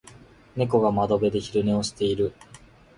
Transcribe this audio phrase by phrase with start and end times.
[0.55, 2.33] 猫が窓辺で昼寝をしている。